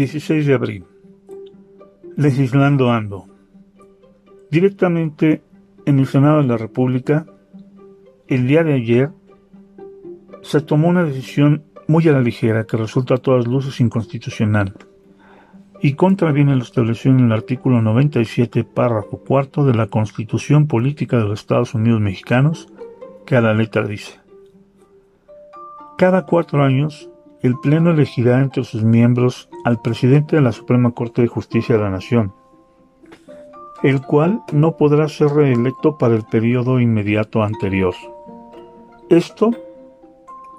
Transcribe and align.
16 0.00 0.46
de 0.46 0.54
abril. 0.54 0.84
Legislando 2.16 2.90
ando. 2.90 3.26
Directamente 4.50 5.42
en 5.84 5.98
el 5.98 6.06
Senado 6.06 6.40
de 6.40 6.48
la 6.48 6.56
República, 6.56 7.26
el 8.26 8.46
día 8.46 8.64
de 8.64 8.72
ayer, 8.72 9.10
se 10.40 10.62
tomó 10.62 10.88
una 10.88 11.04
decisión 11.04 11.64
muy 11.86 12.08
a 12.08 12.12
la 12.12 12.22
ligera 12.22 12.64
que 12.64 12.78
resulta 12.78 13.16
a 13.16 13.18
todas 13.18 13.46
luces 13.46 13.78
inconstitucional 13.78 14.72
y 15.82 15.92
contraviene 15.92 16.56
lo 16.56 16.62
establecido 16.62 17.14
en 17.14 17.26
el 17.26 17.32
artículo 17.32 17.82
97, 17.82 18.64
párrafo 18.64 19.18
cuarto 19.18 19.66
de 19.66 19.74
la 19.74 19.88
Constitución 19.88 20.66
Política 20.66 21.18
de 21.18 21.24
los 21.24 21.40
Estados 21.40 21.74
Unidos 21.74 22.00
Mexicanos, 22.00 22.68
que 23.26 23.36
a 23.36 23.42
la 23.42 23.52
letra 23.52 23.86
dice: 23.86 24.18
Cada 25.98 26.24
cuatro 26.24 26.62
años, 26.62 27.09
el 27.42 27.58
Pleno 27.58 27.90
elegirá 27.90 28.40
entre 28.40 28.64
sus 28.64 28.84
miembros 28.84 29.48
al 29.64 29.80
presidente 29.80 30.36
de 30.36 30.42
la 30.42 30.52
Suprema 30.52 30.92
Corte 30.92 31.22
de 31.22 31.28
Justicia 31.28 31.76
de 31.76 31.82
la 31.82 31.90
Nación, 31.90 32.32
el 33.82 34.02
cual 34.02 34.42
no 34.52 34.76
podrá 34.76 35.08
ser 35.08 35.28
reelecto 35.28 35.96
para 35.96 36.14
el 36.14 36.24
periodo 36.24 36.80
inmediato 36.80 37.42
anterior. 37.42 37.94
Esto 39.08 39.50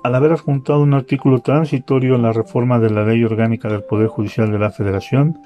al 0.04 0.16
haber 0.16 0.32
adjuntado 0.32 0.82
un 0.82 0.94
artículo 0.94 1.40
transitorio 1.40 2.16
en 2.16 2.24
la 2.24 2.34
reforma 2.34 2.80
de 2.80 2.90
la 2.90 3.06
Ley 3.06 3.24
Orgánica 3.24 3.70
del 3.70 3.84
Poder 3.84 4.08
Judicial 4.08 4.52
de 4.52 4.60
la 4.60 4.72
Federación, 4.72 5.40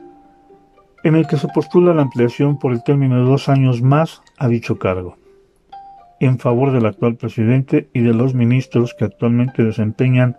en 1.03 1.15
el 1.15 1.27
que 1.27 1.37
se 1.37 1.49
postula 1.49 1.93
la 1.93 2.03
ampliación 2.03 2.57
por 2.57 2.71
el 2.71 2.83
término 2.83 3.17
de 3.17 3.29
dos 3.29 3.49
años 3.49 3.81
más 3.81 4.21
a 4.37 4.47
dicho 4.47 4.79
cargo, 4.79 5.17
en 6.19 6.39
favor 6.39 6.71
del 6.71 6.85
actual 6.85 7.17
presidente 7.17 7.89
y 7.93 7.99
de 7.99 8.13
los 8.13 8.33
ministros 8.33 8.95
que 8.97 9.05
actualmente 9.05 9.63
desempeñan 9.63 10.37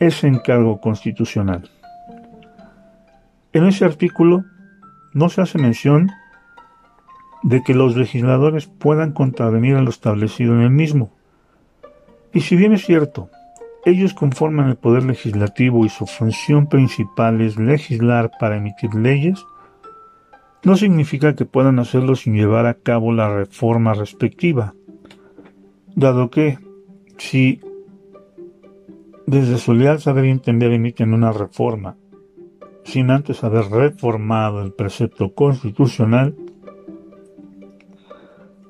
ese 0.00 0.26
encargo 0.26 0.80
constitucional. 0.80 1.70
En 3.52 3.66
ese 3.66 3.84
artículo 3.84 4.44
no 5.12 5.28
se 5.28 5.42
hace 5.42 5.58
mención 5.58 6.10
de 7.42 7.62
que 7.62 7.74
los 7.74 7.96
legisladores 7.96 8.66
puedan 8.66 9.12
contravenir 9.12 9.76
a 9.76 9.82
lo 9.82 9.90
establecido 9.90 10.54
en 10.54 10.62
el 10.62 10.70
mismo, 10.70 11.10
y 12.32 12.40
si 12.40 12.56
bien 12.56 12.72
es 12.72 12.84
cierto, 12.84 13.28
ellos 13.84 14.14
conforman 14.14 14.68
el 14.68 14.76
poder 14.76 15.04
legislativo 15.04 15.84
y 15.84 15.88
su 15.88 16.06
función 16.06 16.68
principal 16.68 17.40
es 17.40 17.58
legislar 17.58 18.30
para 18.38 18.56
emitir 18.56 18.94
leyes, 18.94 19.44
no 20.62 20.76
significa 20.76 21.34
que 21.34 21.46
puedan 21.46 21.78
hacerlo 21.78 22.14
sin 22.16 22.34
llevar 22.34 22.66
a 22.66 22.74
cabo 22.74 23.12
la 23.12 23.34
reforma 23.34 23.94
respectiva, 23.94 24.74
dado 25.96 26.30
que 26.30 26.58
si 27.18 27.60
desde 29.30 29.58
su 29.58 29.74
leal 29.74 30.00
saber 30.00 30.24
y 30.24 30.30
entender 30.30 30.72
emiten 30.72 31.14
una 31.14 31.30
reforma 31.30 31.96
sin 32.82 33.12
antes 33.12 33.44
haber 33.44 33.66
reformado 33.70 34.60
el 34.60 34.72
precepto 34.72 35.32
constitucional, 35.34 36.34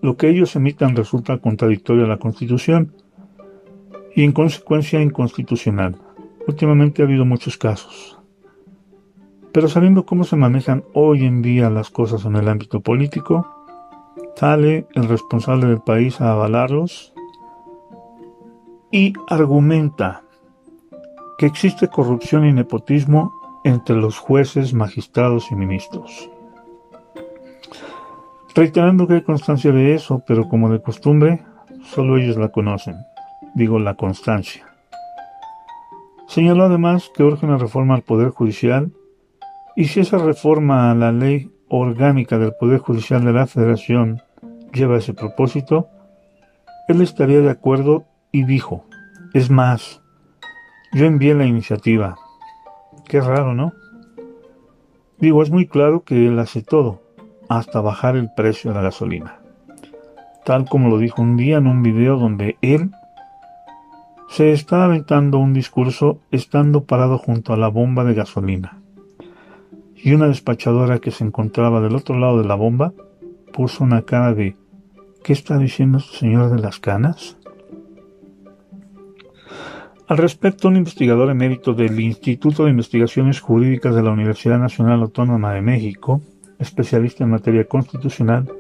lo 0.03 0.19
que 0.19 0.29
ellos 0.29 0.55
emitan 0.57 0.95
resulta 0.95 1.39
contradictorio 1.39 2.05
a 2.05 2.09
la 2.09 2.19
Constitución 2.19 2.93
y 4.15 4.25
en 4.25 4.33
consecuencia 4.33 5.01
inconstitucional. 5.01 5.97
Últimamente 6.47 7.01
ha 7.01 7.07
habido 7.07 7.25
muchos 7.25 7.57
casos. 7.57 8.19
Pero 9.53 9.69
sabiendo 9.69 10.05
cómo 10.05 10.25
se 10.25 10.37
manejan 10.37 10.85
hoy 10.93 11.25
en 11.25 11.41
día 11.41 11.71
las 11.71 11.89
cosas 11.89 12.27
en 12.27 12.37
el 12.37 12.49
ámbito 12.49 12.81
político, 12.81 13.47
sale 14.37 14.87
el 14.95 15.09
responsable 15.09 15.69
del 15.69 15.81
país 15.81 16.21
a 16.21 16.33
avalarlos 16.33 17.15
y 18.91 19.15
argumenta 19.29 20.25
que 21.41 21.47
existe 21.47 21.89
corrupción 21.89 22.45
y 22.45 22.53
nepotismo 22.53 23.33
entre 23.65 23.97
los 23.97 24.19
jueces, 24.19 24.75
magistrados 24.75 25.51
y 25.51 25.57
ministros. 25.57 26.31
Reiterando 28.55 29.09
que 29.09 29.15
hay 29.15 29.23
constancia 29.23 29.73
de 29.73 29.95
eso, 29.95 30.23
pero 30.27 30.49
como 30.49 30.71
de 30.71 30.81
costumbre, 30.83 31.43
solo 31.83 32.19
ellos 32.19 32.37
la 32.37 32.51
conocen 32.51 32.97
digo 33.55 33.79
la 33.79 33.95
constancia. 33.95 34.67
Señaló 36.29 36.65
además 36.65 37.11
que 37.15 37.25
urge 37.25 37.47
una 37.47 37.59
reforma 37.59 37.95
al 37.95 38.03
Poder 38.03 38.31
Judicial 38.31 38.93
y 39.77 39.87
si 39.87 40.01
esa 40.01 40.19
reforma 40.19 40.91
a 40.91 40.95
la 40.95 41.13
ley 41.13 41.51
orgánica 41.69 42.39
del 42.39 42.55
Poder 42.55 42.79
Judicial 42.79 43.25
de 43.25 43.33
la 43.33 43.47
Federación 43.47 44.23
lleva 44.73 44.99
ese 44.99 45.15
propósito, 45.15 45.89
él 46.89 47.01
estaría 47.01 47.41
de 47.41 47.51
acuerdo 47.51 48.05
y 48.33 48.45
dijo, 48.45 48.85
es 49.35 49.51
más, 49.51 50.03
yo 50.93 51.07
envié 51.07 51.35
la 51.35 51.47
iniciativa. 51.47 52.17
Qué 53.07 53.21
raro, 53.21 53.55
¿no? 53.55 53.73
Digo, 55.19 55.43
es 55.43 55.51
muy 55.51 55.67
claro 55.67 56.03
que 56.03 56.27
él 56.27 56.39
hace 56.39 56.63
todo, 56.63 57.03
hasta 57.49 57.81
bajar 57.81 58.17
el 58.17 58.31
precio 58.35 58.71
de 58.71 58.77
la 58.77 58.83
gasolina. 58.83 59.41
Tal 60.45 60.65
como 60.69 60.89
lo 60.89 60.99
dijo 60.99 61.21
un 61.23 61.37
día 61.37 61.59
en 61.59 61.67
un 61.67 61.83
video 61.83 62.17
donde 62.17 62.57
él 62.63 62.91
se 64.29 64.53
está 64.53 64.85
aventando 64.85 65.39
un 65.39 65.53
discurso 65.53 66.21
estando 66.31 66.85
parado 66.85 67.19
junto 67.19 67.53
a 67.53 67.57
la 67.57 67.69
bomba 67.69 68.05
de 68.05 68.15
gasolina. 68.15 68.79
Y 69.97 70.15
una 70.15 70.29
despachadora 70.29 70.99
que 70.99 71.11
se 71.11 71.25
encontraba 71.25 71.81
del 71.81 71.97
otro 71.97 72.19
lado 72.19 72.41
de 72.41 72.49
la 72.49 72.55
bomba 72.55 72.93
puso 73.53 73.85
una 73.85 74.03
cara 74.03 74.33
de 74.33 74.57
¿Qué 75.23 75.35
está 75.35 75.59
diciendo 75.59 75.99
este 75.99 76.17
señor 76.17 76.51
de 76.51 76.63
las 76.63 76.81
canas? 76.81 77.37
Al 80.11 80.19
respecto, 80.19 80.67
un 80.67 80.75
investigador 80.75 81.31
emérito 81.31 81.73
del 81.73 82.01
Instituto 82.01 82.65
de 82.65 82.71
Investigaciones 82.71 83.39
Jurídicas 83.39 83.95
de 83.95 84.03
la 84.03 84.11
Universidad 84.11 84.59
Nacional 84.59 85.03
Autónoma 85.03 85.55
de 85.55 85.63
México, 85.63 86.21
especialista 86.59 87.23
en 87.23 87.31
materia 87.31 87.65
constitucional, 87.65 88.51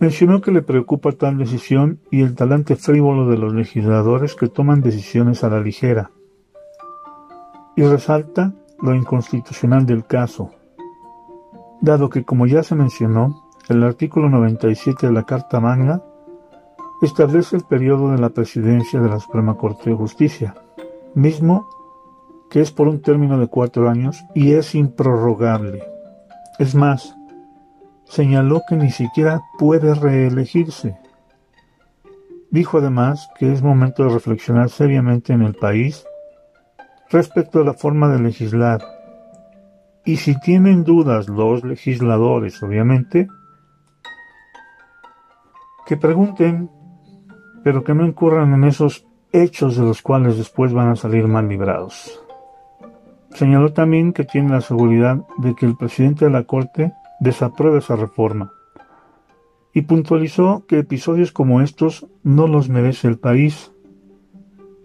Mencionó 0.00 0.40
que 0.40 0.52
le 0.52 0.62
preocupa 0.62 1.10
tal 1.12 1.38
decisión 1.38 1.98
y 2.10 2.22
el 2.22 2.36
talante 2.36 2.76
frívolo 2.76 3.28
de 3.28 3.36
los 3.36 3.52
legisladores 3.52 4.36
que 4.36 4.48
toman 4.48 4.80
decisiones 4.80 5.42
a 5.42 5.50
la 5.50 5.60
ligera. 5.60 6.12
Y 7.76 7.82
resalta 7.82 8.54
lo 8.80 8.94
inconstitucional 8.94 9.86
del 9.86 10.04
caso, 10.04 10.50
dado 11.80 12.08
que, 12.10 12.24
como 12.24 12.46
ya 12.46 12.62
se 12.62 12.76
mencionó, 12.76 13.44
el 13.68 13.82
artículo 13.82 14.28
97 14.28 15.08
de 15.08 15.12
la 15.12 15.24
Carta 15.24 15.58
Magna 15.58 16.00
establece 17.02 17.56
el 17.56 17.64
periodo 17.64 18.10
de 18.10 18.18
la 18.18 18.30
presidencia 18.30 19.00
de 19.00 19.08
la 19.08 19.20
Suprema 19.20 19.56
Corte 19.56 19.90
de 19.90 19.96
Justicia, 19.96 20.54
mismo 21.14 21.68
que 22.50 22.60
es 22.60 22.72
por 22.72 22.88
un 22.88 23.02
término 23.02 23.38
de 23.38 23.46
cuatro 23.46 23.88
años 23.88 24.24
y 24.34 24.52
es 24.52 24.74
improrrogable. 24.74 25.82
Es 26.58 26.74
más, 26.74 27.14
señaló 28.04 28.62
que 28.68 28.76
ni 28.76 28.90
siquiera 28.90 29.42
puede 29.58 29.94
reelegirse. 29.94 30.98
Dijo 32.50 32.78
además 32.78 33.28
que 33.38 33.52
es 33.52 33.62
momento 33.62 34.04
de 34.04 34.10
reflexionar 34.10 34.70
seriamente 34.70 35.32
en 35.34 35.42
el 35.42 35.54
país 35.54 36.04
respecto 37.10 37.60
a 37.60 37.64
la 37.64 37.74
forma 37.74 38.08
de 38.08 38.20
legislar. 38.20 38.80
Y 40.04 40.16
si 40.16 40.38
tienen 40.40 40.84
dudas 40.84 41.28
los 41.28 41.62
legisladores, 41.64 42.62
obviamente, 42.62 43.28
que 45.86 45.96
pregunten, 45.98 46.70
pero 47.68 47.84
que 47.84 47.92
no 47.92 48.06
incurran 48.06 48.54
en 48.54 48.64
esos 48.64 49.04
hechos 49.30 49.76
de 49.76 49.82
los 49.82 50.00
cuales 50.00 50.38
después 50.38 50.72
van 50.72 50.88
a 50.88 50.96
salir 50.96 51.28
mal 51.28 51.50
librados. 51.50 52.18
Señaló 53.34 53.74
también 53.74 54.14
que 54.14 54.24
tiene 54.24 54.48
la 54.48 54.62
seguridad 54.62 55.18
de 55.36 55.54
que 55.54 55.66
el 55.66 55.76
presidente 55.76 56.24
de 56.24 56.30
la 56.30 56.44
Corte 56.44 56.94
desaprueba 57.20 57.76
esa 57.76 57.94
reforma 57.94 58.54
y 59.74 59.82
puntualizó 59.82 60.64
que 60.66 60.78
episodios 60.78 61.30
como 61.30 61.60
estos 61.60 62.06
no 62.22 62.46
los 62.46 62.70
merece 62.70 63.06
el 63.06 63.18
país, 63.18 63.70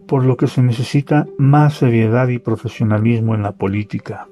por 0.06 0.26
lo 0.26 0.36
que 0.36 0.48
se 0.48 0.62
necesita 0.62 1.26
más 1.38 1.76
seriedad 1.76 2.28
y 2.28 2.40
profesionalismo 2.40 3.34
en 3.34 3.44
la 3.44 3.54
política. 3.54 4.28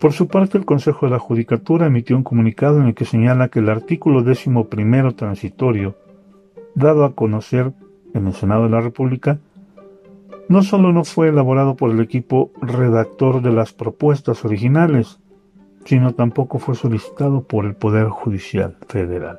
Por 0.00 0.12
su 0.12 0.26
parte, 0.26 0.58
el 0.58 0.64
Consejo 0.64 1.06
de 1.06 1.12
la 1.12 1.20
Judicatura 1.20 1.86
emitió 1.86 2.16
un 2.16 2.24
comunicado 2.24 2.80
en 2.80 2.88
el 2.88 2.94
que 2.96 3.04
señala 3.04 3.46
que 3.46 3.60
el 3.60 3.68
artículo 3.68 4.24
décimo 4.24 4.64
primero 4.64 5.14
transitorio, 5.14 5.94
dado 6.74 7.04
a 7.04 7.14
conocer 7.14 7.72
en 8.14 8.26
el 8.26 8.34
Senado 8.34 8.64
de 8.64 8.70
la 8.70 8.80
República, 8.80 9.38
no 10.48 10.62
solo 10.62 10.92
no 10.92 11.04
fue 11.04 11.28
elaborado 11.28 11.76
por 11.76 11.90
el 11.90 12.00
equipo 12.00 12.50
redactor 12.60 13.40
de 13.40 13.52
las 13.52 13.72
propuestas 13.72 14.44
originales, 14.44 15.20
sino 15.84 16.14
tampoco 16.14 16.58
fue 16.58 16.74
solicitado 16.74 17.42
por 17.42 17.64
el 17.64 17.74
Poder 17.74 18.08
Judicial 18.08 18.76
Federal. 18.88 19.38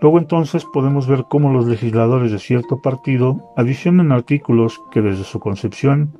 Luego 0.00 0.18
entonces 0.18 0.64
podemos 0.64 1.08
ver 1.08 1.24
cómo 1.28 1.52
los 1.52 1.66
legisladores 1.66 2.30
de 2.30 2.38
cierto 2.38 2.80
partido 2.80 3.52
adicionan 3.56 4.12
artículos 4.12 4.80
que 4.92 5.02
desde 5.02 5.24
su 5.24 5.40
concepción, 5.40 6.12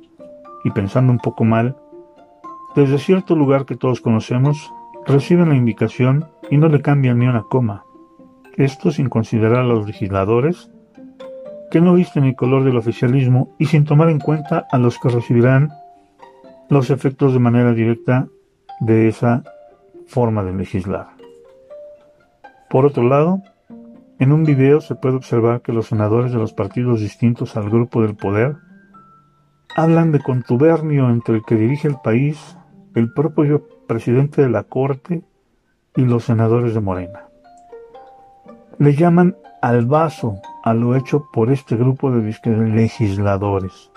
y 0.65 0.71
pensando 0.71 1.13
un 1.13 1.19
poco 1.19 1.45
mal, 1.45 1.77
desde 2.75 2.99
cierto 2.99 3.35
lugar 3.35 3.65
que 3.65 3.77
todos 3.77 4.01
conocemos, 4.01 4.71
reciben 5.05 5.49
la 5.49 5.55
indicación 5.55 6.25
y 6.51 6.57
no 6.57 6.67
le 6.67 6.81
cambian 6.81 7.19
ni 7.19 7.27
una 7.27 7.43
coma. 7.43 7.85
Esto 8.59 8.91
sin 8.91 9.07
considerar 9.07 9.61
a 9.61 9.63
los 9.63 9.87
legisladores 9.87 10.69
que 11.71 11.79
no 11.79 11.93
visten 11.93 12.25
el 12.25 12.35
color 12.35 12.65
del 12.65 12.75
oficialismo 12.75 13.55
y 13.57 13.67
sin 13.67 13.85
tomar 13.85 14.09
en 14.09 14.19
cuenta 14.19 14.67
a 14.69 14.77
los 14.77 14.99
que 14.99 15.07
recibirán 15.07 15.69
los 16.67 16.89
efectos 16.89 17.31
de 17.31 17.39
manera 17.39 17.71
directa 17.71 18.27
de 18.81 19.07
esa 19.07 19.43
forma 20.07 20.43
de 20.43 20.51
legislar. 20.51 21.07
Por 22.69 22.85
otro 22.85 23.03
lado, 23.03 23.41
en 24.19 24.33
un 24.33 24.43
video 24.43 24.81
se 24.81 24.95
puede 24.95 25.15
observar 25.15 25.61
que 25.61 25.71
los 25.71 25.87
senadores 25.87 26.33
de 26.33 26.39
los 26.39 26.51
partidos 26.51 26.99
distintos 26.99 27.55
al 27.55 27.69
grupo 27.69 28.01
del 28.01 28.17
poder 28.17 28.57
hablan 29.73 30.11
de 30.11 30.19
contubernio 30.19 31.09
entre 31.09 31.35
el 31.35 31.43
que 31.45 31.55
dirige 31.55 31.87
el 31.87 31.95
país, 32.03 32.57
el 32.93 33.13
propio 33.13 33.65
presidente 33.87 34.41
de 34.41 34.49
la 34.49 34.63
Corte 34.63 35.23
y 35.95 36.01
los 36.01 36.25
senadores 36.25 36.73
de 36.73 36.81
Morena. 36.81 37.28
Le 38.79 38.95
llaman 38.95 39.35
al 39.61 39.85
vaso 39.85 40.41
a 40.63 40.73
lo 40.73 40.95
hecho 40.95 41.27
por 41.33 41.51
este 41.51 41.75
grupo 41.75 42.11
de 42.11 42.21
legisladores. 42.69 43.91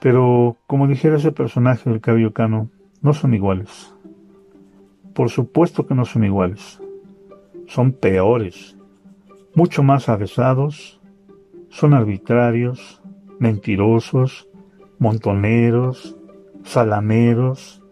Pero, 0.00 0.56
como 0.66 0.86
dijera 0.86 1.16
ese 1.16 1.32
personaje 1.32 1.90
del 1.90 2.00
cabello 2.00 2.32
cano, 2.32 2.70
no 3.02 3.12
son 3.12 3.34
iguales. 3.34 3.94
Por 5.14 5.28
supuesto 5.28 5.86
que 5.86 5.94
no 5.94 6.06
son 6.06 6.24
iguales. 6.24 6.80
Son 7.66 7.92
peores, 7.92 8.74
mucho 9.54 9.82
más 9.82 10.08
avesados, 10.08 10.98
son 11.68 11.92
arbitrarios, 11.92 13.02
mentirosos, 13.38 14.48
montoneros, 14.98 16.16
salameros, 16.62 17.82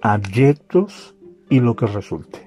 abyectos 0.00 1.14
y 1.50 1.60
lo 1.60 1.76
que 1.76 1.86
resulte. 1.86 2.41